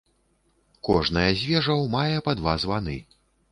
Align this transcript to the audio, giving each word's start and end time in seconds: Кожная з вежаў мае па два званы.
Кожная 0.89 1.27
з 1.41 1.45
вежаў 1.51 1.85
мае 1.99 2.17
па 2.31 2.37
два 2.43 2.59
званы. 2.67 2.99